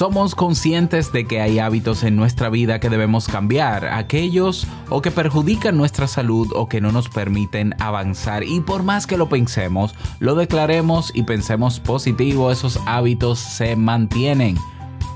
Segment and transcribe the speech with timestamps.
[0.00, 5.10] Somos conscientes de que hay hábitos en nuestra vida que debemos cambiar, aquellos o que
[5.10, 9.94] perjudican nuestra salud o que no nos permiten avanzar y por más que lo pensemos,
[10.18, 14.56] lo declaremos y pensemos positivo, esos hábitos se mantienen.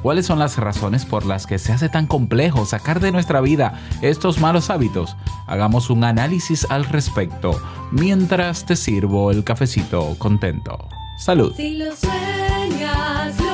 [0.03, 3.81] ¿Cuáles son las razones por las que se hace tan complejo sacar de nuestra vida
[4.03, 5.17] estos malos hábitos?
[5.47, 7.59] Hagamos un análisis al respecto
[7.91, 10.77] mientras te sirvo el cafecito contento.
[11.17, 11.55] Salud.
[11.57, 13.54] Si lo sueñas, lo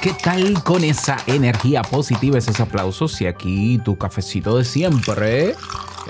[0.00, 5.54] ¿Qué tal con esa energía positiva, esos aplausos y aquí tu cafecito de siempre?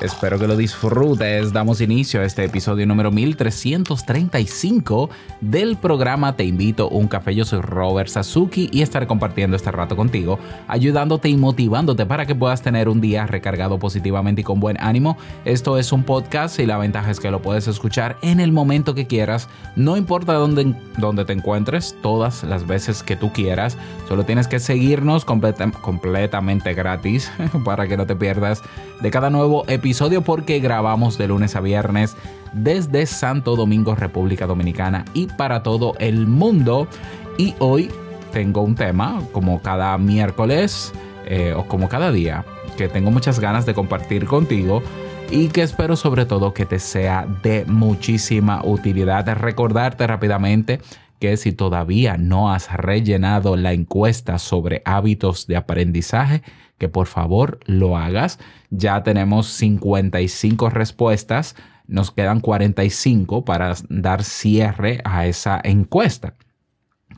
[0.00, 1.52] Espero que lo disfrutes.
[1.52, 5.10] Damos inicio a este episodio número 1335
[5.40, 7.34] del programa Te invito a un café.
[7.34, 10.38] Yo soy Robert Sasuki y estaré compartiendo este rato contigo,
[10.68, 15.16] ayudándote y motivándote para que puedas tener un día recargado positivamente y con buen ánimo.
[15.44, 18.94] Esto es un podcast y la ventaja es que lo puedes escuchar en el momento
[18.94, 23.76] que quieras, no importa dónde, te encuentres, todas las veces que tú quieras.
[24.06, 27.32] Solo tienes que seguirnos completa- completamente gratis
[27.64, 28.62] para que no te pierdas
[29.00, 32.16] de cada nuevo episodio porque grabamos de lunes a viernes
[32.52, 36.88] desde Santo Domingo, República Dominicana y para todo el mundo.
[37.36, 37.90] Y hoy
[38.32, 40.92] tengo un tema, como cada miércoles
[41.26, 42.44] eh, o como cada día,
[42.76, 44.82] que tengo muchas ganas de compartir contigo
[45.30, 49.26] y que espero sobre todo que te sea de muchísima utilidad.
[49.36, 50.80] Recordarte rápidamente
[51.18, 56.42] que si todavía no has rellenado la encuesta sobre hábitos de aprendizaje,
[56.78, 58.38] que por favor lo hagas.
[58.70, 61.56] Ya tenemos 55 respuestas,
[61.86, 66.34] nos quedan 45 para dar cierre a esa encuesta.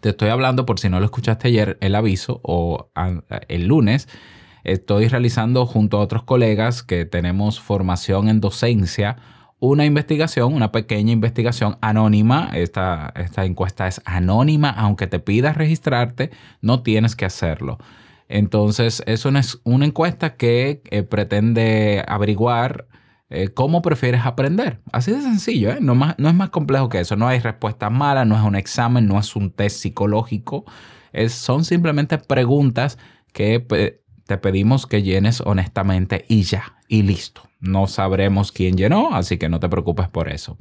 [0.00, 4.08] Te estoy hablando, por si no lo escuchaste ayer, el aviso o a- el lunes.
[4.64, 9.16] Estoy realizando junto a otros colegas que tenemos formación en docencia
[9.58, 12.50] una investigación, una pequeña investigación anónima.
[12.54, 16.30] Esta, esta encuesta es anónima, aunque te pidas registrarte,
[16.62, 17.78] no tienes que hacerlo.
[18.32, 22.86] Entonces, es una, es una encuesta que eh, pretende averiguar
[23.28, 24.80] eh, cómo prefieres aprender.
[24.92, 25.78] Así de sencillo, ¿eh?
[25.80, 27.16] no, es más complejo que eso.
[27.16, 30.64] No hay respuestas malas, no es un examen, no es un test psicológico.
[31.28, 32.98] Son simplemente preguntas
[33.32, 33.58] que
[34.26, 37.42] te pedimos que llenes honestamente y ya, y listo.
[37.58, 40.56] No sabremos quién llenó, así que no te preocupes por eso.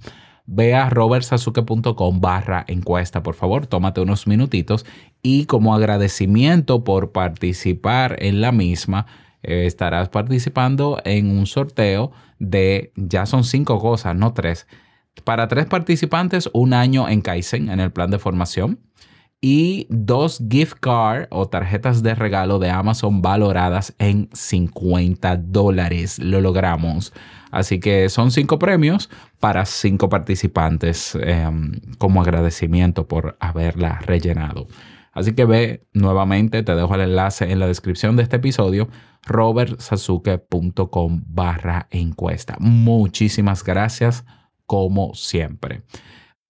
[0.51, 4.83] Ve a robertsasuke.com barra encuesta, por favor, tómate unos minutitos
[5.21, 9.05] y como agradecimiento por participar en la misma,
[9.43, 14.65] eh, estarás participando en un sorteo de, ya son cinco cosas, no tres.
[15.23, 18.79] Para tres participantes, un año en Kaizen, en el plan de formación,
[19.41, 26.17] y dos gift card o tarjetas de regalo de Amazon valoradas en 50 dólares.
[26.17, 27.13] Lo logramos.
[27.51, 31.49] Así que son cinco premios para cinco participantes eh,
[31.97, 34.67] como agradecimiento por haberla rellenado.
[35.11, 38.89] Así que ve nuevamente, te dejo el enlace en la descripción de este episodio,
[39.25, 42.55] robertsasuke.com barra encuesta.
[42.59, 44.25] Muchísimas gracias
[44.65, 45.83] como siempre.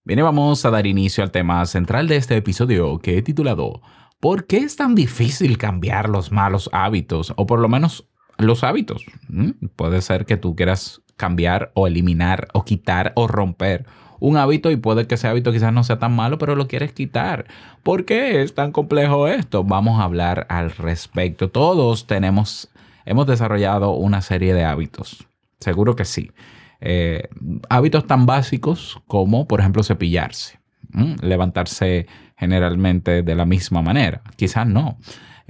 [0.04, 3.80] Bien, vamos a dar inicio al tema central de este episodio que he titulado
[4.20, 7.32] ¿Por qué es tan difícil cambiar los malos hábitos?
[7.36, 8.09] O por lo menos
[8.40, 9.04] los hábitos.
[9.28, 9.50] ¿Mm?
[9.76, 13.86] Puede ser que tú quieras cambiar o eliminar o quitar o romper
[14.20, 16.92] un hábito y puede que ese hábito quizás no sea tan malo, pero lo quieres
[16.92, 17.46] quitar.
[17.82, 19.64] ¿Por qué es tan complejo esto?
[19.64, 21.48] Vamos a hablar al respecto.
[21.48, 22.68] Todos tenemos,
[23.06, 25.26] hemos desarrollado una serie de hábitos.
[25.58, 26.30] Seguro que sí.
[26.80, 27.28] Eh,
[27.68, 30.58] hábitos tan básicos como, por ejemplo, cepillarse,
[31.22, 34.22] levantarse generalmente de la misma manera.
[34.36, 34.98] Quizás no,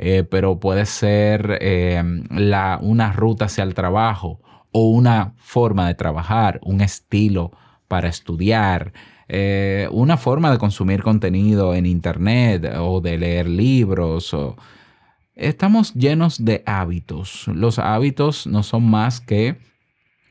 [0.03, 4.41] eh, pero puede ser eh, la, una ruta hacia el trabajo
[4.73, 7.51] o una forma de trabajar, un estilo
[7.87, 8.95] para estudiar,
[9.29, 14.57] eh, una forma de consumir contenido en internet o de leer libros o
[15.35, 17.47] estamos llenos de hábitos.
[17.49, 19.59] Los hábitos no son más que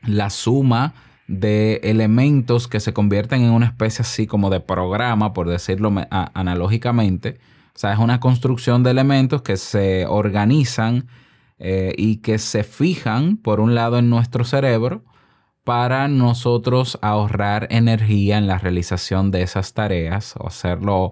[0.02, 0.94] la suma
[1.28, 7.38] de elementos que se convierten en una especie así como de programa, por decirlo analógicamente.
[7.74, 11.08] O sea, es una construcción de elementos que se organizan
[11.58, 15.04] eh, y que se fijan, por un lado, en nuestro cerebro
[15.64, 21.10] para nosotros ahorrar energía en la realización de esas tareas o hacerlo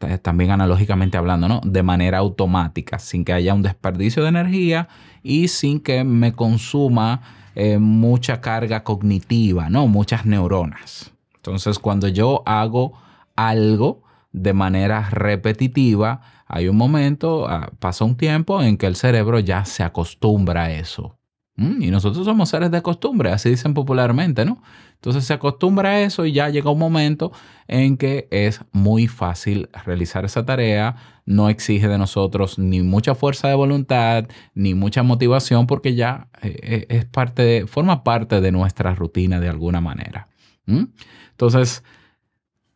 [0.00, 1.60] eh, también analógicamente hablando, ¿no?
[1.64, 4.88] De manera automática, sin que haya un desperdicio de energía
[5.22, 7.22] y sin que me consuma
[7.54, 9.86] eh, mucha carga cognitiva, ¿no?
[9.86, 11.12] Muchas neuronas.
[11.36, 12.92] Entonces, cuando yo hago
[13.36, 14.02] algo
[14.36, 19.64] de manera repetitiva, hay un momento, ah, pasa un tiempo en que el cerebro ya
[19.64, 21.18] se acostumbra a eso.
[21.56, 21.82] ¿Mm?
[21.82, 24.62] Y nosotros somos seres de costumbre, así dicen popularmente, ¿no?
[24.92, 27.32] Entonces se acostumbra a eso y ya llega un momento
[27.66, 33.48] en que es muy fácil realizar esa tarea, no exige de nosotros ni mucha fuerza
[33.48, 38.52] de voluntad, ni mucha motivación, porque ya eh, eh, es parte de- forma parte de
[38.52, 40.28] nuestra rutina de alguna manera.
[40.66, 40.84] ¿Mm?
[41.30, 41.82] Entonces,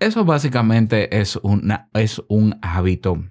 [0.01, 1.39] eso básicamente es,
[1.95, 3.23] es un hábito.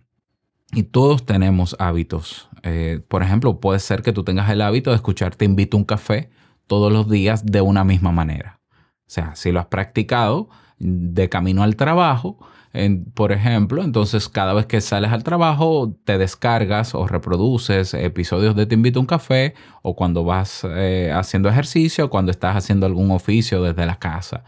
[0.73, 2.49] Y todos tenemos hábitos.
[2.63, 5.79] Eh, por ejemplo, puede ser que tú tengas el hábito de escuchar Te invito a
[5.79, 6.29] un café
[6.67, 8.59] todos los días de una misma manera.
[8.69, 12.37] O sea, si lo has practicado de camino al trabajo,
[12.73, 18.55] en- por ejemplo, entonces cada vez que sales al trabajo te descargas o reproduces episodios
[18.55, 22.55] de Te invito a un café o cuando vas eh, haciendo ejercicio o cuando estás
[22.55, 24.43] haciendo algún oficio desde la casa.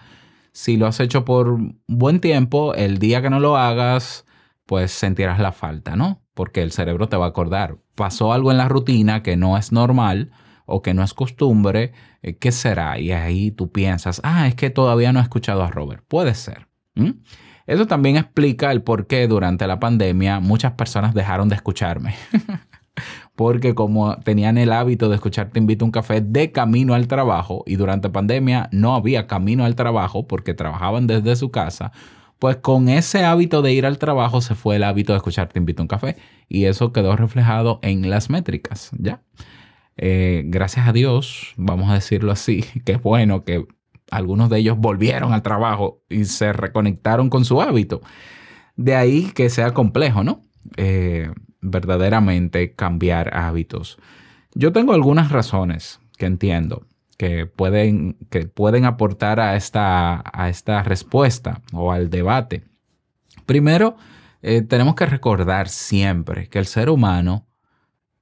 [0.53, 1.57] Si lo has hecho por
[1.87, 4.25] buen tiempo, el día que no lo hagas,
[4.65, 6.21] pues sentirás la falta, ¿no?
[6.33, 7.77] Porque el cerebro te va a acordar.
[7.95, 10.31] Pasó algo en la rutina que no es normal
[10.65, 12.99] o que no es costumbre, eh, ¿qué será?
[12.99, 16.03] Y ahí tú piensas, ah, es que todavía no he escuchado a Robert.
[16.07, 16.67] Puede ser.
[17.67, 22.15] Eso también explica el por qué durante la pandemia muchas personas dejaron de escucharme.
[23.41, 27.07] Porque como tenían el hábito de escuchar Te invito a un café de camino al
[27.07, 31.91] trabajo y durante pandemia no había camino al trabajo porque trabajaban desde su casa,
[32.37, 35.57] pues con ese hábito de ir al trabajo se fue el hábito de escuchar Te
[35.57, 36.17] invito a un café
[36.47, 39.23] y eso quedó reflejado en las métricas, ¿ya?
[39.97, 43.65] Eh, gracias a Dios, vamos a decirlo así, que es bueno que
[44.11, 48.01] algunos de ellos volvieron al trabajo y se reconectaron con su hábito.
[48.75, 50.43] De ahí que sea complejo, ¿no?
[50.77, 51.31] Eh,
[51.61, 53.97] verdaderamente cambiar hábitos.
[54.53, 56.87] Yo tengo algunas razones que entiendo
[57.17, 62.63] que pueden, que pueden aportar a esta, a esta respuesta o al debate.
[63.45, 63.95] Primero,
[64.41, 67.47] eh, tenemos que recordar siempre que el ser humano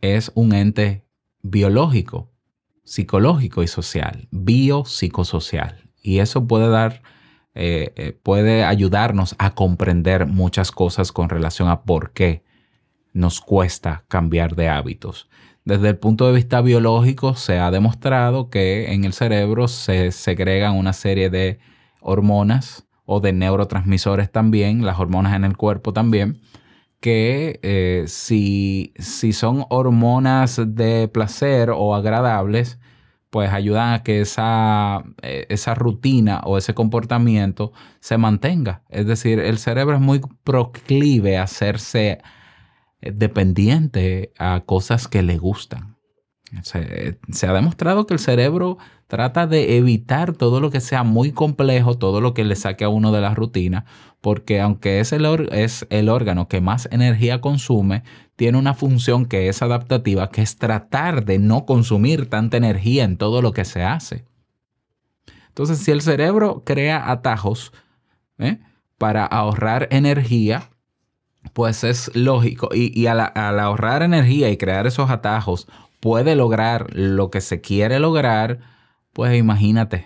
[0.02, 1.06] es un ente
[1.42, 2.32] biológico,
[2.84, 5.90] psicológico y social, biopsicosocial.
[6.02, 7.02] Y eso puede dar,
[7.54, 12.44] eh, eh, puede ayudarnos a comprender muchas cosas con relación a por qué
[13.14, 15.30] nos cuesta cambiar de hábitos.
[15.66, 20.76] Desde el punto de vista biológico se ha demostrado que en el cerebro se segregan
[20.76, 21.60] una serie de
[22.00, 26.42] hormonas o de neurotransmisores también, las hormonas en el cuerpo también,
[27.00, 32.80] que eh, si, si son hormonas de placer o agradables,
[33.30, 38.84] pues ayudan a que esa, eh, esa rutina o ese comportamiento se mantenga.
[38.90, 42.22] Es decir, el cerebro es muy proclive a hacerse
[43.02, 45.98] dependiente a cosas que le gustan.
[46.64, 51.98] Se, ha demostrado que el cerebro trata de evitar todo lo que sea muy complejo,
[51.98, 53.86] todo lo que le saque a uno de la rutina,
[54.20, 58.04] porque aunque es el, or- es el órgano que más energía consume,
[58.36, 63.18] tiene una función que es adaptativa, que es tratar de no consumir tanta energía en
[63.18, 64.26] todo lo que se hace.
[65.50, 67.74] Entonces, si el cerebro crea atajos
[68.40, 68.60] ¿eh?
[68.98, 70.72] para ahorrar energía,
[71.54, 72.70] pues es lógico.
[72.74, 73.20] Y, y al,
[73.60, 75.68] ahorrar energía y crear esos atajos,
[76.00, 78.60] puede lograr lo que se quiere lograr,
[79.14, 80.06] pues imagínate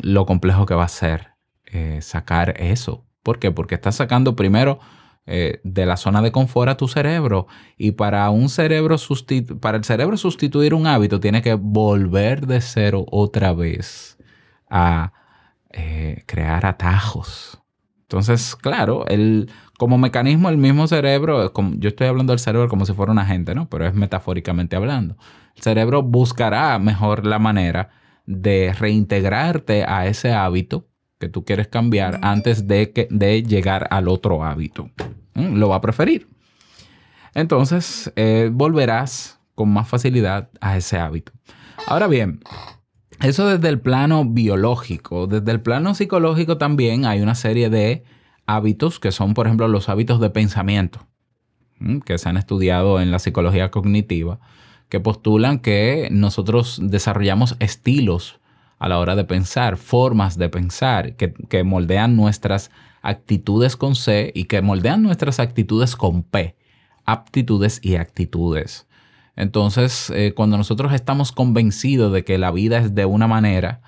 [0.00, 1.28] lo complejo que va a ser
[1.66, 3.04] eh, sacar eso.
[3.22, 3.50] ¿Por qué?
[3.50, 4.80] Porque estás sacando primero
[5.26, 7.46] eh, de la zona de confort a tu cerebro.
[7.76, 8.96] Y para un cerebro
[9.60, 14.18] para el cerebro sustituir un hábito, tiene que volver de cero otra vez
[14.68, 15.12] a
[15.70, 17.62] eh, crear atajos.
[18.02, 19.50] Entonces, claro, el,
[19.82, 23.18] como mecanismo, el mismo cerebro, como- yo estoy hablando del cerebro como si fuera un
[23.18, 23.68] agente, ¿no?
[23.68, 25.16] Pero es metafóricamente hablando.
[25.56, 27.90] El cerebro buscará mejor la manera
[28.24, 30.86] de reintegrarte a ese hábito
[31.18, 34.88] que tú quieres cambiar antes de, que, de llegar al otro hábito.
[35.34, 35.56] ¿Mm?
[35.56, 36.28] Lo va a preferir.
[37.34, 41.32] Entonces, eh, volverás con más facilidad a ese hábito.
[41.88, 42.38] Ahora bien,
[43.20, 45.26] eso desde el plano biológico.
[45.26, 48.04] Desde el plano psicológico también hay una serie de
[48.46, 51.06] hábitos que son, por ejemplo, los hábitos de pensamiento.
[52.04, 54.38] que se han estudiado en la psicología cognitiva,
[54.88, 58.38] que postulan que nosotros desarrollamos estilos
[58.78, 62.70] a la hora de pensar, formas de pensar, que, que moldean nuestras
[63.02, 66.56] actitudes con C y que moldean nuestras actitudes con P,
[67.04, 68.86] aptitudes y actitudes.
[69.36, 73.80] Entonces, eh, cuando nosotros estamos convencidos de que la vida es de una manera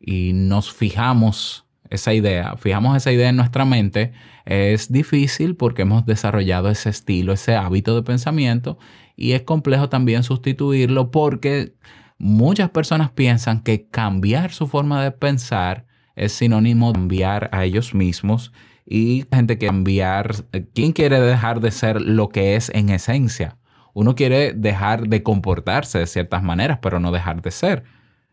[0.00, 4.12] y nos fijamos esa idea, fijamos esa idea en nuestra mente,
[4.44, 8.78] es difícil porque hemos desarrollado ese estilo, ese hábito de pensamiento
[9.16, 11.74] y es complejo también sustituirlo porque
[12.18, 15.86] muchas personas piensan que cambiar su forma de pensar
[16.16, 18.52] es sinónimo de cambiar a ellos mismos
[18.86, 20.34] y gente que cambiar,
[20.74, 23.56] ¿quién quiere dejar de ser lo que es en esencia?
[23.94, 27.84] Uno quiere dejar de comportarse de ciertas maneras, pero no dejar de ser.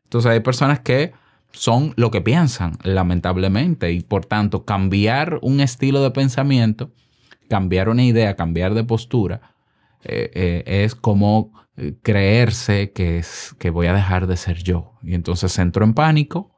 [0.03, 1.13] Entonces hay personas que
[1.51, 6.91] son lo que piensan, lamentablemente, y por tanto cambiar un estilo de pensamiento,
[7.49, 9.55] cambiar una idea, cambiar de postura,
[10.03, 14.93] eh, eh, es como eh, creerse que, es, que voy a dejar de ser yo.
[15.03, 16.51] Y entonces entro en pánico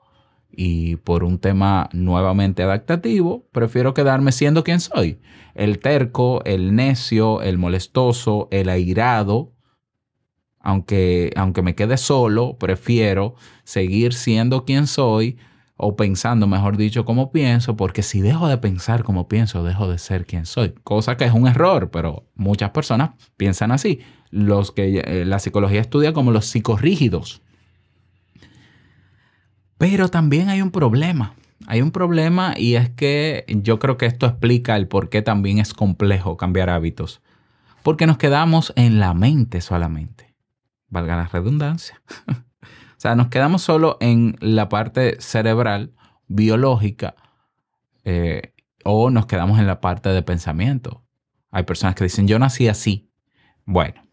[0.52, 5.20] y por un tema nuevamente adaptativo, prefiero quedarme siendo quien soy.
[5.56, 9.53] El terco, el necio, el molestoso, el airado.
[10.64, 15.38] Aunque, aunque me quede solo, prefiero seguir siendo quien soy
[15.76, 19.98] o pensando, mejor dicho, como pienso, porque si dejo de pensar como pienso, dejo de
[19.98, 20.74] ser quien soy.
[20.84, 24.00] Cosa que es un error, pero muchas personas piensan así.
[24.30, 27.42] Los que eh, la psicología estudia como los psicorrígidos.
[29.78, 31.36] Pero también hay un problema.
[31.68, 35.60] Hay un problema y es que yo creo que esto explica el por qué también
[35.60, 37.22] es complejo cambiar hábitos.
[37.84, 40.33] Porque nos quedamos en la mente solamente.
[40.94, 42.00] Valga la redundancia.
[42.28, 45.96] o sea, nos quedamos solo en la parte cerebral,
[46.28, 47.16] biológica,
[48.04, 48.54] eh,
[48.86, 51.04] o nos quedamos en la parte de pensamiento.
[51.50, 53.10] Hay personas que dicen, yo nací así.
[53.66, 54.04] Bueno,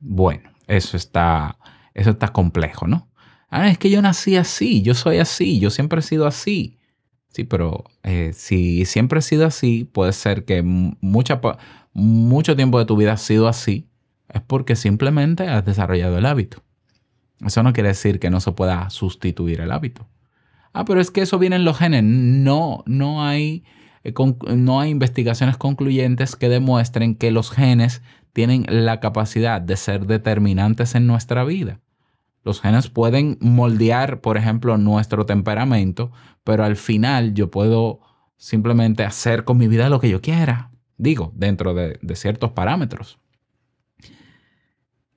[0.00, 1.56] bueno, eso está,
[1.94, 3.08] eso está complejo, ¿no?
[3.48, 6.80] Ah, es que yo nací así, yo soy así, yo siempre he sido así.
[7.28, 11.40] Sí, pero eh, si siempre he sido así, puede ser que mucha,
[11.92, 13.88] mucho tiempo de tu vida has sido así,
[14.28, 16.62] es porque simplemente has desarrollado el hábito.
[17.44, 20.06] Eso no quiere decir que no se pueda sustituir el hábito.
[20.72, 22.02] Ah, pero es que eso viene en los genes.
[22.02, 23.64] No, no hay,
[24.02, 24.12] eh,
[24.56, 28.02] no hay investigaciones concluyentes que demuestren que los genes
[28.32, 31.80] tienen la capacidad de ser determinantes en nuestra vida.
[32.42, 36.12] Los genes pueden moldear, por ejemplo, nuestro temperamento,
[36.42, 38.00] pero al final yo puedo
[38.36, 40.70] simplemente hacer con mi vida lo que yo quiera.
[40.98, 43.18] Digo, dentro de, de ciertos parámetros.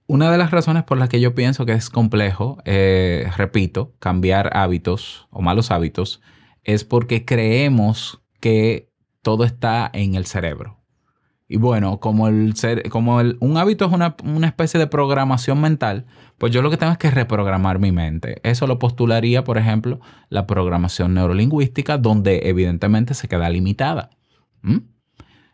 [0.10, 4.56] Una de las razones por las que yo pienso que es complejo, eh, repito, cambiar
[4.56, 6.22] hábitos o malos hábitos,
[6.64, 8.90] es porque creemos que
[9.22, 10.78] todo está en el cerebro.
[11.50, 15.60] Y bueno, como, el ser, como el, un hábito es una, una, especie de programación
[15.60, 16.06] mental,
[16.38, 18.40] pues yo lo que tengo es que reprogramar mi mente.
[18.44, 20.00] Eso lo postularía, por ejemplo,
[20.30, 24.10] la programación neurolingüística, donde evidentemente se queda limitada.
[24.62, 24.78] ¿Mm?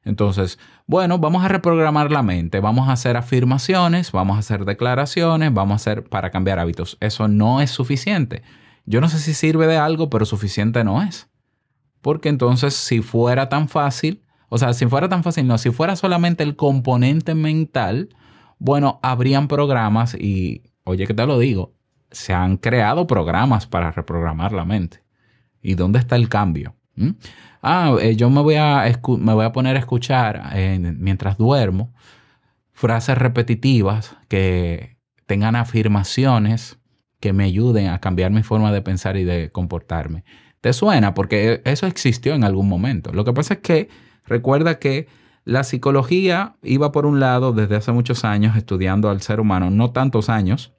[0.05, 5.53] Entonces, bueno, vamos a reprogramar la mente, vamos a hacer afirmaciones, vamos a hacer declaraciones,
[5.53, 6.97] vamos a hacer para cambiar hábitos.
[6.99, 8.43] Eso no es suficiente.
[8.85, 11.29] Yo no sé si sirve de algo, pero suficiente no es.
[12.01, 15.95] Porque entonces, si fuera tan fácil, o sea, si fuera tan fácil, no, si fuera
[15.95, 18.09] solamente el componente mental,
[18.59, 21.73] bueno, habrían programas y, oye, que te lo digo,
[22.11, 25.03] se han creado programas para reprogramar la mente.
[25.61, 26.75] ¿Y dónde está el cambio?
[26.95, 27.09] ¿Mm?
[27.61, 28.83] Ah, eh, yo me voy, a
[29.19, 31.93] me voy a poner a escuchar eh, mientras duermo
[32.71, 36.79] frases repetitivas que tengan afirmaciones
[37.19, 40.25] que me ayuden a cambiar mi forma de pensar y de comportarme.
[40.59, 41.13] ¿Te suena?
[41.13, 43.13] Porque eso existió en algún momento.
[43.13, 43.89] Lo que pasa es que
[44.25, 45.07] recuerda que
[45.45, 49.91] la psicología iba por un lado desde hace muchos años estudiando al ser humano, no
[49.91, 50.73] tantos años,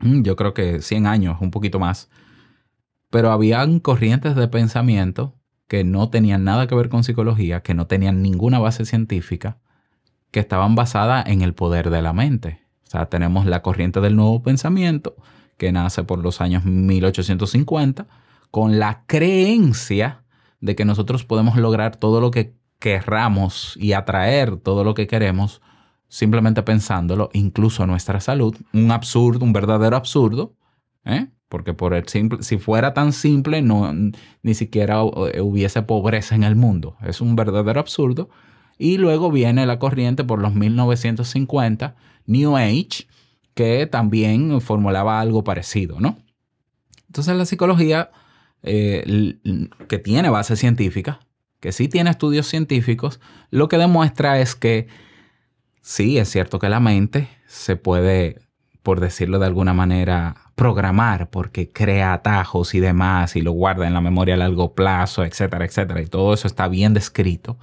[0.00, 2.10] mm, yo creo que 100 años, un poquito más,
[3.10, 5.39] pero habían corrientes de pensamiento
[5.70, 9.58] que no tenían nada que ver con psicología, que no tenían ninguna base científica,
[10.32, 12.66] que estaban basadas en el poder de la mente.
[12.88, 15.14] O sea, tenemos la corriente del nuevo pensamiento,
[15.58, 18.08] que nace por los años 1850,
[18.50, 20.24] con la creencia
[20.60, 25.62] de que nosotros podemos lograr todo lo que querramos y atraer todo lo que queremos
[26.08, 28.56] simplemente pensándolo, incluso nuestra salud.
[28.72, 30.56] Un absurdo, un verdadero absurdo,
[31.04, 31.28] ¿eh?
[31.48, 33.92] Porque por el simple, si fuera tan simple, no,
[34.42, 36.96] ni siquiera hubiese pobreza en el mundo.
[37.02, 38.30] Es un verdadero absurdo.
[38.78, 43.06] Y luego viene la corriente por los 1950, New Age,
[43.54, 46.18] que también formulaba algo parecido, ¿no?
[47.08, 48.10] Entonces la psicología,
[48.62, 49.38] eh,
[49.88, 51.20] que tiene base científica,
[51.58, 54.88] que sí tiene estudios científicos, lo que demuestra es que
[55.82, 58.40] Sí, es cierto que la mente se puede,
[58.82, 63.94] por decirlo de alguna manera, programar porque crea atajos y demás y lo guarda en
[63.94, 66.02] la memoria a largo plazo, etcétera, etcétera.
[66.02, 67.56] Y todo eso está bien descrito.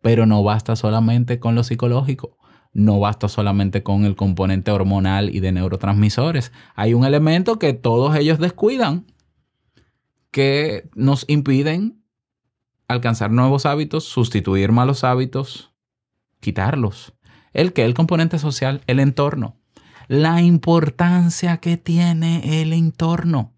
[0.00, 2.38] Pero no basta solamente con lo psicológico.
[2.72, 6.50] No basta solamente con el componente hormonal y de neurotransmisores.
[6.74, 9.04] Hay un elemento que todos ellos descuidan
[10.30, 12.02] que nos impiden
[12.88, 15.74] alcanzar nuevos hábitos, sustituir malos hábitos,
[16.40, 17.12] quitarlos.
[17.52, 19.60] El que el componente social, el entorno.
[20.08, 23.52] La importancia que tiene el entorno.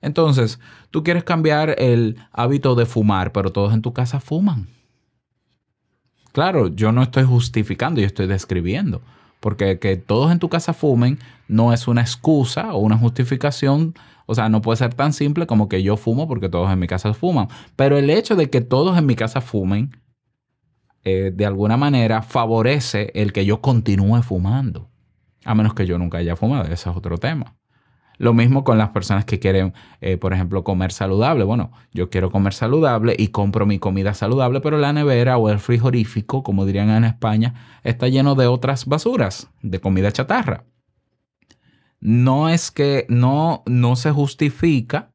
[0.00, 4.68] Entonces, tú quieres cambiar el hábito de fumar, pero todos en tu casa fuman.
[6.32, 9.02] Claro, yo no estoy justificando, yo estoy describiendo.
[9.40, 13.94] Porque que todos en tu casa fumen no es una excusa o una justificación.
[14.26, 16.86] O sea, no puede ser tan simple como que yo fumo porque todos en mi
[16.86, 17.48] casa fuman.
[17.76, 19.96] Pero el hecho de que todos en mi casa fumen,
[21.04, 24.90] eh, de alguna manera favorece el que yo continúe fumando.
[25.44, 27.54] A menos que yo nunca haya fumado, ese es otro tema.
[28.16, 31.44] Lo mismo con las personas que quieren, eh, por ejemplo, comer saludable.
[31.44, 35.58] Bueno, yo quiero comer saludable y compro mi comida saludable, pero la nevera o el
[35.58, 40.64] frigorífico, como dirían en España, está lleno de otras basuras, de comida chatarra.
[42.00, 45.12] No es que no, no se justifica,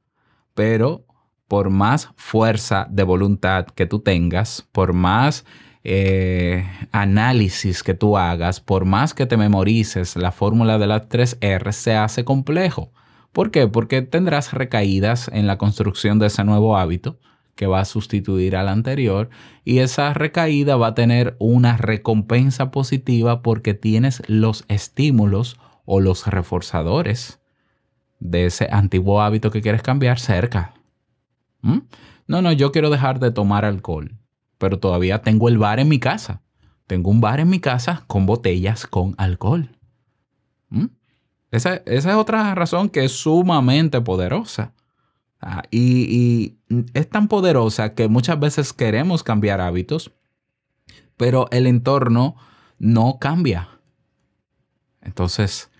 [0.54, 1.06] pero
[1.48, 5.46] por más fuerza de voluntad que tú tengas, por más
[5.84, 11.38] eh, análisis que tú hagas, por más que te memorices la fórmula de las tres
[11.42, 12.92] R, se hace complejo.
[13.32, 13.68] ¿Por qué?
[13.68, 17.20] Porque tendrás recaídas en la construcción de ese nuevo hábito
[17.56, 19.30] que va a sustituir al anterior
[19.64, 26.26] y esa recaída va a tener una recompensa positiva porque tienes los estímulos o los
[26.28, 27.40] reforzadores
[28.20, 30.74] de ese antiguo hábito que quieres cambiar cerca.
[31.62, 31.80] ¿Mm?
[32.28, 34.20] No, no, yo quiero dejar de tomar alcohol
[34.60, 36.44] pero todavía tengo el bar en mi casa.
[36.86, 39.76] Tengo un bar en mi casa con botellas con alcohol.
[40.70, 40.86] ¿Mm?
[41.50, 44.74] Esa, esa, es otra razón que es sumamente poderosa.
[45.42, 50.12] Ah, y, y es tan poderosa que muchas veces queremos cambiar hábitos,
[51.18, 52.36] pero el entorno
[52.78, 53.70] no cambia.
[55.02, 55.72] Entonces,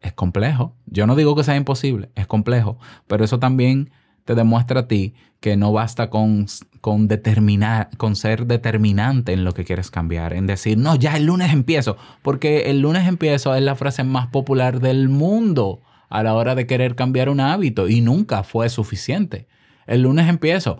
[0.00, 0.76] es complejo.
[0.86, 3.90] Yo no digo que sea imposible, es complejo, pero eso también
[4.28, 6.44] te demuestra a ti que no basta con,
[6.82, 11.24] con determinar, con ser determinante en lo que quieres cambiar, en decir, no, ya el
[11.24, 16.34] lunes empiezo, porque el lunes empiezo es la frase más popular del mundo a la
[16.34, 19.48] hora de querer cambiar un hábito y nunca fue suficiente.
[19.86, 20.78] El lunes empiezo,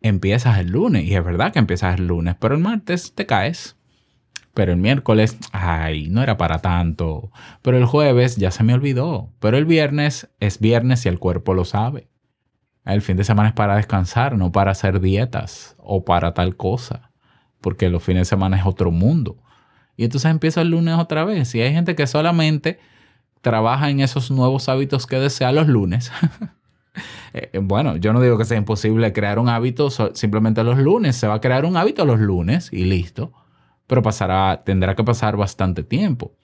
[0.00, 3.76] empiezas el lunes y es verdad que empiezas el lunes, pero el martes te caes.
[4.54, 7.32] Pero el miércoles, ay, no era para tanto.
[7.60, 9.32] Pero el jueves ya se me olvidó.
[9.40, 12.06] Pero el viernes es viernes y el cuerpo lo sabe.
[12.84, 17.10] El fin de semana es para descansar, no para hacer dietas o para tal cosa,
[17.60, 19.38] porque los fines de semana es otro mundo.
[19.96, 21.54] Y entonces empieza el lunes otra vez.
[21.54, 22.78] Y hay gente que solamente
[23.40, 26.12] trabaja en esos nuevos hábitos que desea los lunes.
[27.36, 31.16] Eh, bueno, yo no digo que sea imposible crear un hábito simplemente los lunes.
[31.16, 33.32] Se va a crear un hábito los lunes y listo.
[33.88, 36.36] Pero pasará, tendrá que pasar bastante tiempo.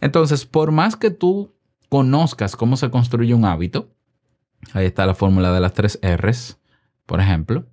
[0.00, 1.52] Entonces, por más que tú
[1.88, 3.90] conozcas cómo se construye un hábito,
[4.72, 6.58] Ahí está la fórmula de las tres R's,
[7.06, 7.66] por ejemplo,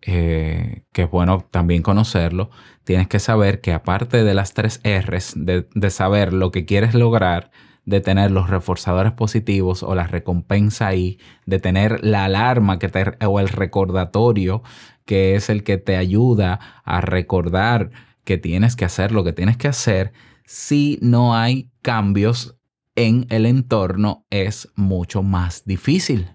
[0.00, 2.50] eh, que es bueno también conocerlo.
[2.84, 6.94] Tienes que saber que aparte de las tres R's, de, de saber lo que quieres
[6.94, 7.50] lograr,
[7.84, 13.26] de tener los reforzadores positivos o la recompensa ahí, de tener la alarma que te,
[13.26, 14.62] o el recordatorio
[15.04, 17.90] que es el que te ayuda a recordar
[18.24, 20.12] que tienes que hacer lo que tienes que hacer,
[20.44, 22.56] si no hay cambios
[23.06, 26.30] el entorno es mucho más difícil.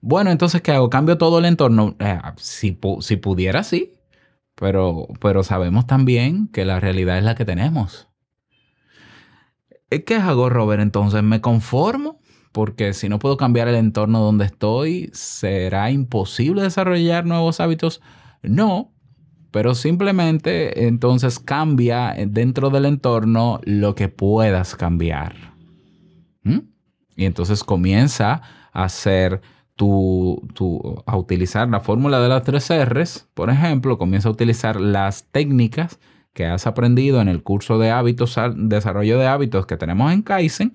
[0.00, 0.90] Bueno, entonces, ¿qué hago?
[0.90, 1.96] ¿Cambio todo el entorno?
[2.00, 3.94] Eh, si, pudiera, sí.
[4.54, 8.08] Pero, pero sabemos también que la realidad es la que tenemos.
[9.88, 10.82] ¿Qué hago, Robert?
[10.82, 12.18] Entonces, ¿me conformo?
[12.50, 18.02] Porque si no puedo cambiar el entorno donde estoy, ¿será imposible desarrollar nuevos hábitos?
[18.42, 18.92] No,
[19.52, 25.36] pero simplemente entonces cambia dentro del entorno lo que puedas cambiar.
[26.42, 26.60] ¿Mm?
[27.14, 29.42] Y entonces comienza a hacer
[29.76, 34.80] tu, tu, a utilizar la fórmula de las tres R's, por ejemplo, comienza a utilizar
[34.80, 36.00] las técnicas
[36.32, 40.72] que has aprendido en el curso de hábitos, desarrollo de hábitos que tenemos en Kaizen,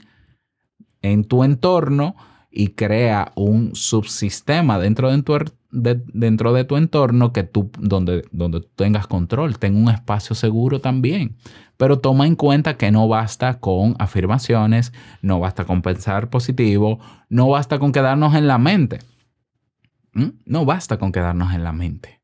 [1.01, 2.15] en tu entorno
[2.51, 5.37] y crea un subsistema dentro de tu,
[5.77, 10.81] dentro de tu entorno que tú, donde, donde tú tengas control, ten un espacio seguro
[10.81, 11.37] también.
[11.77, 17.49] Pero toma en cuenta que no basta con afirmaciones, no basta con pensar positivo, no
[17.49, 18.99] basta con quedarnos en la mente.
[20.13, 20.29] ¿Mm?
[20.45, 22.19] No basta con quedarnos en la mente.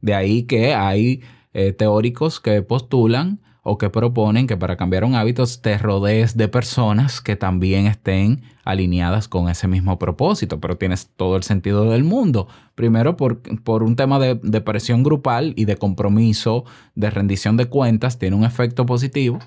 [0.00, 5.14] De ahí que hay eh, teóricos que postulan o que proponen que para cambiar un
[5.14, 11.08] hábito te rodees de personas que también estén alineadas con ese mismo propósito, pero tienes
[11.16, 12.46] todo el sentido del mundo.
[12.74, 17.66] Primero por, por un tema de, de presión grupal y de compromiso, de rendición de
[17.66, 19.38] cuentas, tiene un efecto positivo,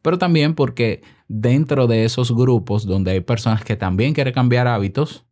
[0.00, 5.24] pero también porque dentro de esos grupos donde hay personas que también quieren cambiar hábitos,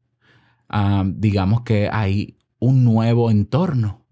[1.05, 4.05] digamos que hay un nuevo entorno,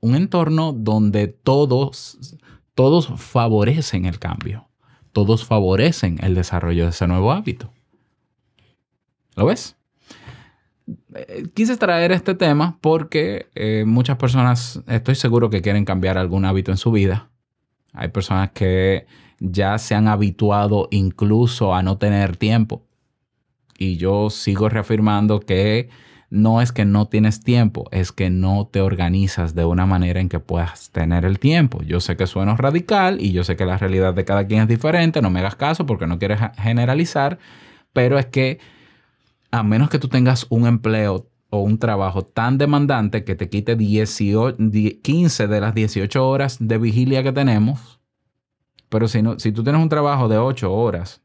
[0.00, 2.36] un entorno donde todos
[2.78, 4.68] todos favorecen el cambio,
[5.10, 7.72] todos favorecen el desarrollo de ese nuevo hábito.
[9.34, 9.74] ¿Lo ves?
[11.12, 16.44] Eh, Quise traer este tema porque eh, muchas personas, estoy seguro que quieren cambiar algún
[16.44, 17.30] hábito en su vida.
[17.94, 19.08] Hay personas que
[19.40, 22.86] ya se han habituado incluso a no tener tiempo.
[23.76, 25.88] Y yo sigo reafirmando que
[26.30, 30.28] no es que no tienes tiempo, es que no te organizas de una manera en
[30.28, 31.82] que puedas tener el tiempo.
[31.82, 34.68] Yo sé que sueno radical y yo sé que la realidad de cada quien es
[34.68, 37.38] diferente, no me hagas caso porque no quieres generalizar,
[37.92, 38.58] pero es que
[39.50, 43.74] a menos que tú tengas un empleo o un trabajo tan demandante que te quite
[43.74, 44.58] 18,
[45.02, 48.00] 15 de las 18 horas de vigilia que tenemos,
[48.90, 51.22] pero si, no, si tú tienes un trabajo de 8 horas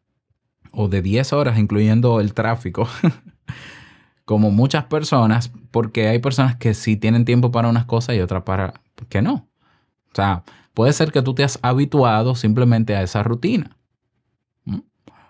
[0.71, 2.87] o de 10 horas, incluyendo el tráfico,
[4.25, 8.43] como muchas personas, porque hay personas que sí tienen tiempo para unas cosas y otras
[8.43, 9.49] para que no.
[10.11, 13.77] O sea, puede ser que tú te has habituado simplemente a esa rutina.
[14.65, 14.79] ¿Mm?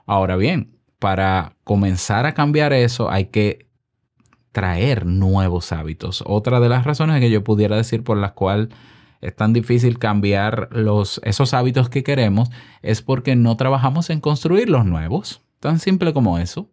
[0.06, 3.68] Ahora bien, para comenzar a cambiar eso hay que
[4.52, 6.24] traer nuevos hábitos.
[6.26, 8.70] Otra de las razones que yo pudiera decir por las cuales
[9.20, 12.50] es tan difícil cambiar los, esos hábitos que queremos
[12.82, 15.42] es porque no trabajamos en construir los nuevos.
[15.60, 16.70] Tan simple como eso.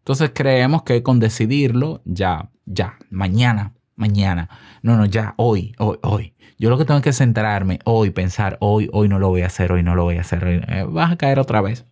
[0.00, 4.48] Entonces creemos que con decidirlo, ya, ya, mañana, mañana.
[4.82, 6.34] No, no, ya, hoy, hoy, hoy.
[6.58, 9.72] Yo lo que tengo que centrarme hoy, pensar, hoy, hoy no lo voy a hacer,
[9.72, 10.64] hoy no lo voy a hacer.
[10.68, 11.86] eh, vas a caer otra vez.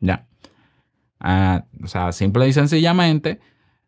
[0.00, 0.26] Ya.
[1.18, 3.40] Ah, o sea, simple y sencillamente,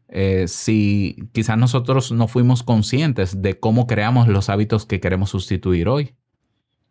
[0.09, 5.89] eh, si quizás nosotros no fuimos conscientes de cómo creamos los hábitos que queremos sustituir
[5.89, 6.15] hoy.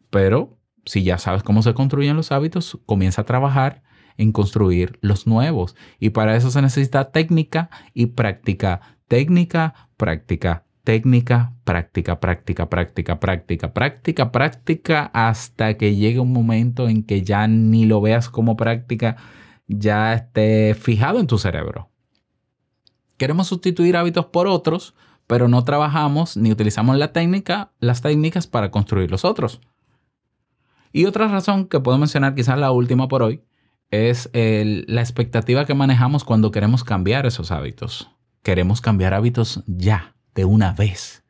[0.10, 3.84] Pero si ya sabes cómo se construyen los hábitos, comienza a trabajar
[4.18, 5.76] en construir los nuevos.
[6.00, 8.82] Y para eso se necesita técnica y práctica.
[9.08, 17.04] Técnica, práctica, técnica, práctica, práctica, práctica, práctica, práctica, práctica, hasta que llegue un momento en
[17.04, 19.18] que ya ni lo veas como práctica,
[19.68, 21.90] ya esté fijado en tu cerebro.
[23.18, 24.94] Queremos sustituir hábitos por otros,
[25.26, 29.60] pero no trabajamos ni utilizamos la técnica, las técnicas para construir los otros.
[30.94, 33.42] Y otra razón que puedo mencionar, quizás la última por hoy,
[33.92, 38.10] es la expectativa que manejamos cuando queremos cambiar esos hábitos.
[38.44, 41.24] Queremos cambiar hábitos ya, de una vez.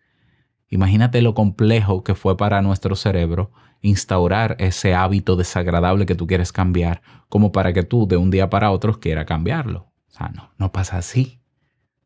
[0.70, 6.52] Imagínate lo complejo que fue para nuestro cerebro instaurar ese hábito desagradable que tú quieres
[6.52, 9.91] cambiar, como para que tú de un día para otro quieras cambiarlo.
[10.08, 11.39] O sea, no, no pasa así.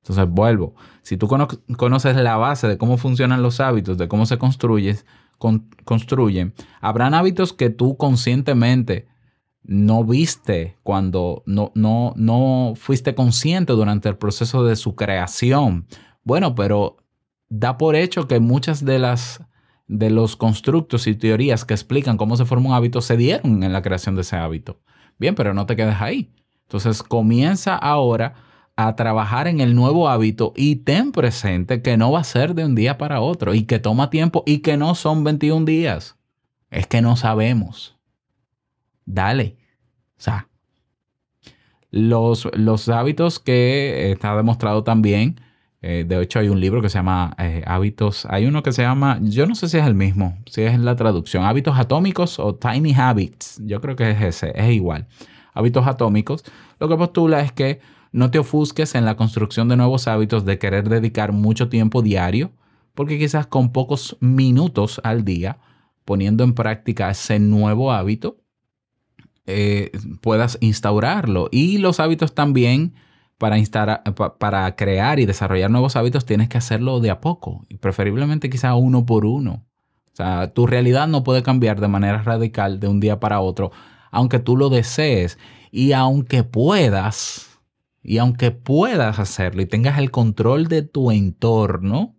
[0.04, 0.76] Entonces vuelvo.
[1.02, 4.98] Si tú cono- conoces la base de cómo funcionan los hábitos, de cómo se construyen,
[5.38, 9.08] con- construyen, habrán hábitos que tú conscientemente
[9.64, 15.86] no viste cuando no, no, no fuiste consciente durante el proceso de su creación.
[16.24, 16.98] Bueno, pero
[17.50, 19.44] da por hecho que muchas de las
[19.88, 23.74] de los constructos y teorías que explican cómo se forma un hábito se dieron en
[23.74, 24.80] la creación de ese hábito.
[25.20, 26.32] Bien, pero no te quedes ahí.
[26.62, 28.36] Entonces comienza ahora
[28.78, 32.64] a trabajar en el nuevo hábito y ten presente que no va a ser de
[32.64, 36.16] un día para otro y que toma tiempo y que no son 21 días.
[36.70, 37.98] Es que no sabemos.
[39.06, 39.58] Dale.
[40.18, 40.48] O sea,
[41.92, 45.42] los, los hábitos que eh, está demostrado también,
[45.82, 48.84] eh, de hecho hay un libro que se llama eh, Hábitos, hay uno que se
[48.84, 52.56] llama, yo no sé si es el mismo, si es la traducción, Hábitos Atómicos o
[52.56, 55.08] Tiny Habits, yo creo que es ese, es igual.
[55.54, 56.46] Hábitos atómicos,
[56.80, 57.82] lo que postula es que
[58.14, 62.52] no te ofusques en la construcción de nuevos hábitos de querer dedicar mucho tiempo diario,
[62.94, 65.60] porque quizás con pocos minutos al día,
[66.06, 68.41] poniendo en práctica ese nuevo hábito,
[69.46, 71.50] eh, puedas instaurarlo.
[71.52, 72.94] Y los hábitos también,
[73.38, 73.58] para,
[74.16, 78.50] pa- para crear y desarrollar nuevos hábitos, tienes que hacerlo de a poco, y preferiblemente
[78.50, 79.66] quizá uno por uno.
[80.14, 83.72] O sea, tu realidad no puede cambiar de manera radical de un día para otro,
[84.12, 85.40] aunque tú lo desees
[85.72, 87.60] y aunque puedas,
[88.04, 92.16] y aunque puedas hacerlo y tengas el control de tu entorno,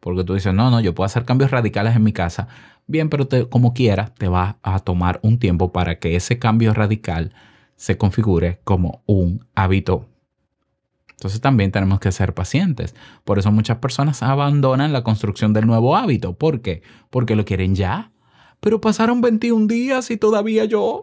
[0.00, 2.48] porque tú dices, no, no, yo puedo hacer cambios radicales en mi casa.
[2.86, 6.72] Bien, pero te- como quiera, te va a tomar un tiempo para que ese cambio
[6.72, 7.32] radical
[7.76, 10.06] se configure como un hábito.
[11.10, 12.94] Entonces también tenemos que ser pacientes.
[13.24, 16.34] Por eso muchas personas abandonan la construcción del nuevo hábito.
[16.34, 16.82] ¿Por qué?
[17.10, 18.12] Porque lo quieren ya.
[18.60, 21.02] pero pasaron 21 días y todavía yo...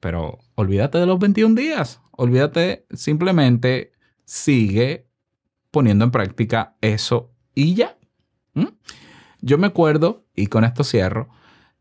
[0.00, 2.00] Pero olvídate de los 21 días.
[2.12, 3.92] Olvídate, simplemente
[4.24, 5.06] sigue
[5.70, 7.96] poniendo en práctica eso y ya.
[8.54, 8.66] ¿Mm?
[9.40, 11.28] Yo me acuerdo, y con esto cierro,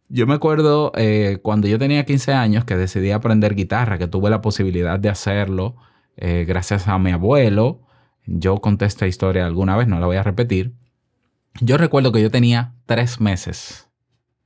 [0.10, 4.30] yo me acuerdo eh, cuando yo tenía 15 años que decidí aprender guitarra, que tuve
[4.30, 5.76] la posibilidad de hacerlo
[6.16, 7.82] eh, gracias a mi abuelo.
[8.26, 10.74] Yo conté esta historia alguna vez, no la voy a repetir.
[11.60, 13.90] Yo recuerdo que yo tenía tres meses.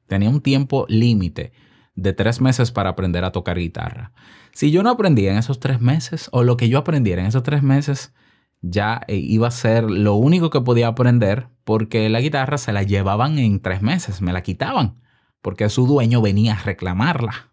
[0.07, 1.51] Tenía un tiempo límite
[1.95, 4.13] de tres meses para aprender a tocar guitarra.
[4.53, 7.43] Si yo no aprendía en esos tres meses, o lo que yo aprendiera en esos
[7.43, 8.13] tres meses,
[8.61, 12.83] ya eh, iba a ser lo único que podía aprender porque la guitarra se la
[12.83, 15.01] llevaban en tres meses, me la quitaban
[15.41, 17.51] porque su dueño venía a reclamarla.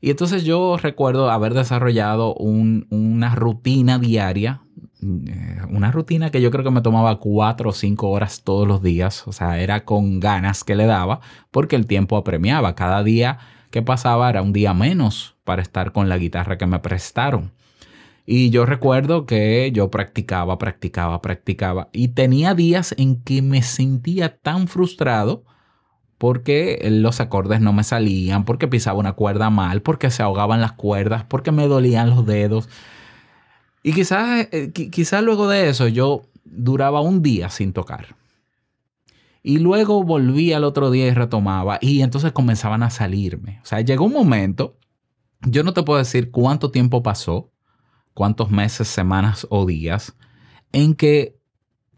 [0.00, 4.62] Y entonces yo recuerdo haber desarrollado un- una rutina diaria,
[5.02, 8.82] eh, una rutina que yo creo que me tomaba cuatro o cinco horas todos los
[8.82, 12.74] días, o sea, era con ganas que le daba, porque el tiempo apremiaba.
[12.74, 13.38] Cada día
[13.70, 17.52] que pasaba era un día menos para estar con la guitarra que me prestaron.
[18.24, 21.88] Y yo recuerdo que yo practicaba, practicaba, practicaba.
[21.92, 25.44] Y tenía días en que me sentía tan frustrado
[26.18, 30.72] porque los acordes no me salían, porque pisaba una cuerda mal, porque se ahogaban las
[30.72, 32.68] cuerdas, porque me dolían los dedos.
[33.82, 38.14] Y quizás, eh, qui- quizás luego de eso yo duraba un día sin tocar.
[39.42, 41.78] Y luego volví al otro día y retomaba.
[41.80, 43.58] Y entonces comenzaban a salirme.
[43.62, 44.76] O sea, llegó un momento,
[45.40, 47.50] yo no te puedo decir cuánto tiempo pasó,
[48.14, 50.14] cuántos meses, semanas o días,
[50.72, 51.38] en que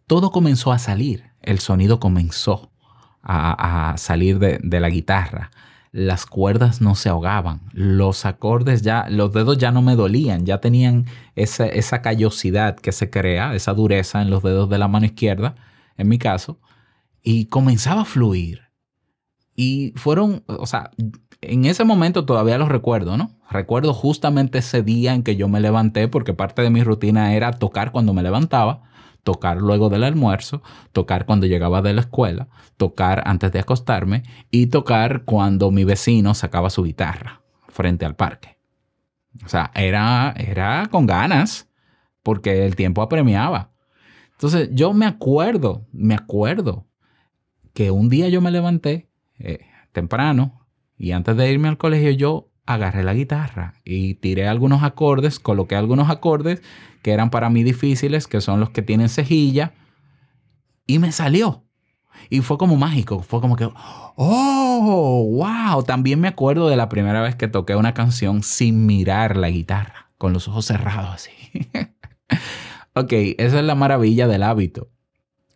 [0.07, 1.25] todo comenzó a salir.
[1.41, 2.71] El sonido comenzó
[3.23, 5.51] a, salir de, de la guitarra.
[5.93, 7.61] Las cuerdas no se ahogaban.
[7.73, 10.45] Los acordes ya, los dedos ya no me dolían.
[10.45, 14.89] Ya tenían esa, esa callosidad que se crea, esa dureza en los dedos de la
[14.89, 15.55] mano izquierda,
[15.97, 16.59] en mi caso.
[17.23, 18.63] Y comenzaba a fluir.
[19.55, 20.91] Y fueron, o sea,
[21.49, 23.31] en ese momento todavía los recuerdo, ¿no?
[23.51, 27.53] Recuerdo justamente ese día en que yo me levanté, porque parte de mi rutina era
[27.53, 28.83] tocar cuando me levantaba,
[29.23, 34.67] tocar luego del almuerzo, tocar cuando llegaba de la escuela, tocar antes de acostarme y
[34.67, 38.59] tocar cuando mi vecino sacaba su guitarra frente al parque.
[39.45, 41.69] O sea, era, era con ganas,
[42.23, 43.71] porque el tiempo apremiaba.
[44.33, 46.87] Entonces, yo me acuerdo, me acuerdo
[47.73, 49.61] que un día yo me levanté eh,
[49.93, 50.64] temprano
[50.97, 55.77] y antes de irme al colegio yo agarré la guitarra y tiré algunos acordes, coloqué
[55.77, 56.63] algunos acordes
[57.03, 59.75] que eran para mí difíciles, que son los que tienen cejilla,
[60.87, 61.65] y me salió.
[62.31, 63.69] Y fue como mágico, fue como que,
[64.17, 65.83] oh, wow.
[65.83, 70.11] También me acuerdo de la primera vez que toqué una canción sin mirar la guitarra,
[70.17, 71.31] con los ojos cerrados así.
[72.95, 74.94] ok, esa es la maravilla del hábito.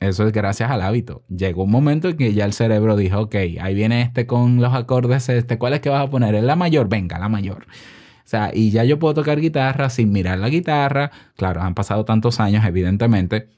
[0.01, 1.25] Eso es gracias al hábito.
[1.29, 4.75] Llegó un momento en que ya el cerebro dijo, ok, ahí viene este con los
[4.75, 6.35] acordes, este, ¿cuál es que vas a poner?
[6.35, 6.89] ¿Es la mayor?
[6.89, 7.67] Venga, la mayor.
[7.69, 11.11] O sea, y ya yo puedo tocar guitarra sin mirar la guitarra.
[11.37, 13.51] Claro, han pasado tantos años, evidentemente.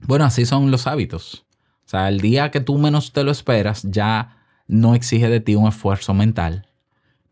[0.00, 1.44] Bueno, así son los hábitos.
[1.84, 5.54] O sea, el día que tú menos te lo esperas, ya no exige de ti
[5.56, 6.66] un esfuerzo mental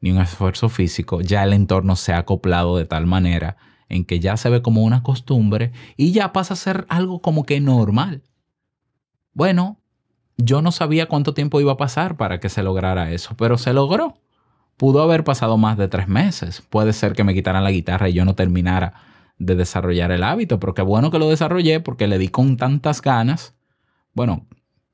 [0.04, 1.22] ni un esfuerzo físico.
[1.22, 3.56] Ya el entorno se ha acoplado de tal manera
[3.88, 7.44] en que ya se ve como una costumbre y ya pasa a ser algo como
[7.44, 8.22] que normal.
[9.34, 9.78] Bueno,
[10.36, 13.72] yo no sabía cuánto tiempo iba a pasar para que se lograra eso, pero se
[13.72, 14.14] logró.
[14.76, 16.62] Pudo haber pasado más de tres meses.
[16.70, 18.94] Puede ser que me quitaran la guitarra y yo no terminara
[19.38, 23.02] de desarrollar el hábito, pero qué bueno que lo desarrollé porque le di con tantas
[23.02, 23.54] ganas.
[24.12, 24.46] Bueno,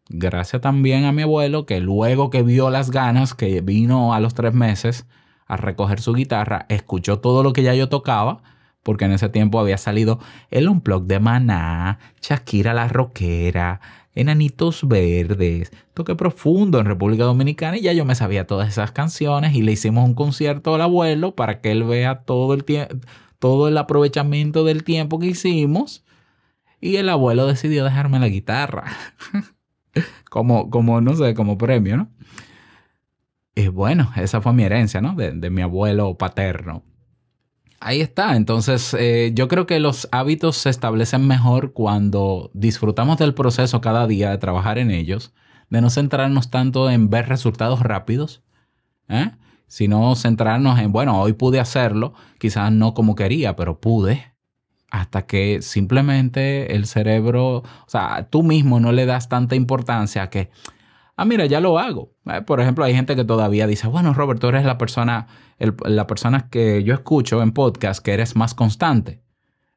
[0.08, 4.34] gracias también a mi abuelo que luego que vio las ganas, que vino a los
[4.34, 5.06] tres meses
[5.46, 8.42] a recoger su guitarra, escuchó todo lo que ya yo tocaba,
[8.82, 13.80] porque en ese tiempo había salido el Unplug de Maná, Shakira la Rockera,
[14.14, 19.54] Enanitos Verdes, Toque Profundo en República Dominicana y ya yo me sabía todas esas canciones
[19.54, 22.64] y le hicimos un concierto al abuelo para que él vea todo el
[23.38, 26.04] todo el aprovechamiento del tiempo que hicimos
[26.80, 28.84] y el abuelo decidió dejarme la guitarra.
[30.30, 32.10] como, como, no sé, como premio, ¿no?
[33.54, 35.14] Y bueno, esa fue mi herencia, ¿no?
[35.14, 36.82] De mi abuelo paterno.
[37.80, 38.36] Ahí está.
[38.36, 44.06] Entonces, eh, yo creo que los hábitos se establecen mejor cuando disfrutamos del proceso cada
[44.06, 45.32] día de trabajar en ellos,
[45.70, 48.42] de no centrarnos tanto en ver resultados rápidos,
[49.08, 49.30] ¿eh?
[49.66, 54.34] sino centrarnos en, bueno, hoy pude hacerlo, quizás no como quería, pero pude,
[54.90, 60.30] hasta que simplemente el cerebro, o sea, tú mismo no le das tanta importancia a
[60.30, 60.50] que,
[61.16, 62.12] ah, mira, ya lo hago.
[62.26, 65.28] Eh, Por ejemplo, hay gente que todavía dice, bueno, Robert, tú eres la persona,
[65.60, 69.22] el- la persona que yo escucho en podcast que eres más constante.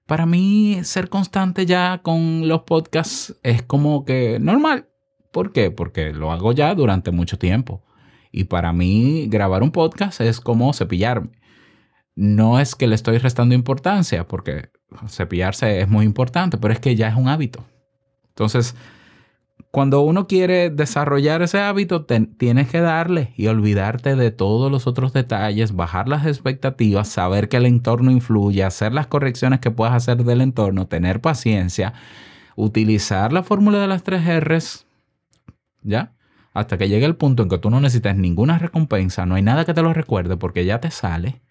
[0.08, 4.90] Para mí, ser constante ya con los podcasts es como que normal.
[5.32, 5.72] ¿Por qué?
[5.72, 7.84] Porque lo hago ya durante mucho tiempo.
[8.32, 11.30] Y para mí grabar un podcast es como cepillarme.
[12.16, 14.70] No es que le estoy restando importancia, porque
[15.08, 17.64] cepillarse es muy importante, pero es que ya es un hábito.
[18.30, 18.76] Entonces,
[19.74, 25.14] cuando uno quiere desarrollar ese hábito, tienes que darle y olvidarte de todos los otros
[25.14, 30.26] detalles, bajar las expectativas, saber que el entorno influye, hacer las correcciones que puedas hacer
[30.26, 31.96] del entorno, tener paciencia,
[32.56, 34.86] utilizar la fórmula de las tres R's,
[35.82, 36.14] ¿ya?
[36.54, 39.66] Hasta que llegue el punto en que tú no necesitas ninguna recompensa, no hay nada
[39.66, 41.42] que te lo recuerde porque ya te sale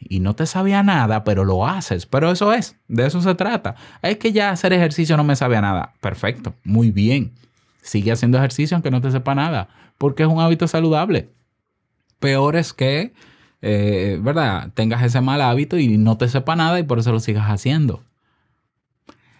[0.00, 2.06] y no te sabía nada, pero lo haces.
[2.06, 3.76] Pero eso es, de eso se trata.
[4.02, 5.94] Es que ya hacer ejercicio no me sabía nada.
[6.00, 7.34] Perfecto, muy bien.
[7.82, 9.68] Sigue haciendo ejercicio aunque no te sepa nada,
[9.98, 11.28] porque es un hábito saludable.
[12.18, 13.12] Peor es que,
[13.60, 14.70] eh, ¿verdad?
[14.74, 18.02] Tengas ese mal hábito y no te sepa nada y por eso lo sigas haciendo.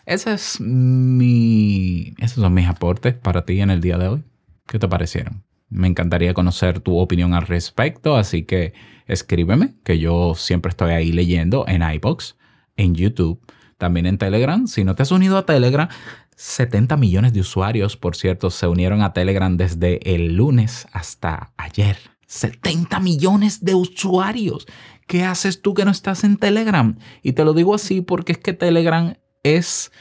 [0.05, 4.25] Ese es mi, esos son mis aportes para ti en el día de hoy.
[4.67, 5.45] ¿Qué te parecieron?
[5.69, 8.75] Me encantaría conocer tu opinión al respecto, así que
[9.07, 12.37] escríbeme, que yo siempre estoy ahí leyendo en iBox,
[12.77, 13.41] en YouTube,
[13.79, 14.67] también en Telegram.
[14.67, 15.89] Si no te has unido a Telegram,
[16.37, 21.99] 70 millones de usuarios, por cierto, se unieron a Telegram desde el lunes hasta ayer.
[22.27, 24.67] 70 millones de usuarios.
[25.07, 26.97] ¿Qué haces tú que no estás en Telegram?
[27.23, 29.93] Y te lo digo así porque es que Telegram es,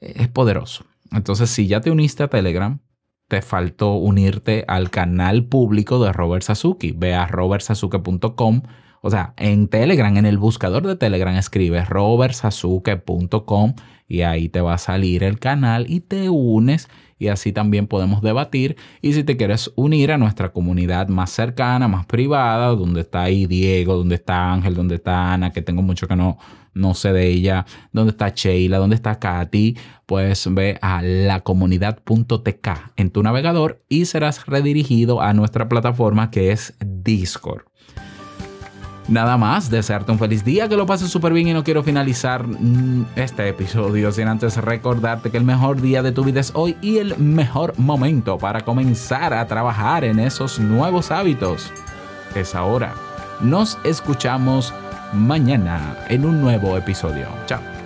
[0.00, 0.84] es poderoso.
[1.10, 2.78] Entonces, si ya te uniste a Telegram,
[3.26, 6.92] te faltó unirte al canal público de Robert Sasuki.
[6.92, 8.62] Ve a robertsasuke.com.
[9.00, 13.74] O sea, en Telegram, en el buscador de Telegram, escribes robertsasuke.com
[14.08, 18.22] y ahí te va a salir el canal y te unes y así también podemos
[18.22, 18.76] debatir.
[19.02, 23.46] Y si te quieres unir a nuestra comunidad más cercana, más privada, donde está ahí
[23.46, 26.38] Diego, donde está Ángel, donde está Ana, que tengo mucho que no,
[26.74, 33.10] no sé de ella, donde está Sheila, donde está Katy, pues ve a lacomunidad.tk en
[33.10, 37.64] tu navegador y serás redirigido a nuestra plataforma que es Discord.
[39.08, 42.46] Nada más, desearte un feliz día, que lo pases súper bien y no quiero finalizar
[42.46, 46.76] mm, este episodio sin antes recordarte que el mejor día de tu vida es hoy
[46.82, 51.72] y el mejor momento para comenzar a trabajar en esos nuevos hábitos
[52.34, 52.92] es ahora.
[53.40, 54.74] Nos escuchamos
[55.14, 57.28] mañana en un nuevo episodio.
[57.46, 57.77] Chao.